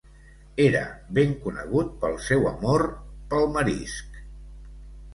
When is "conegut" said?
1.43-1.93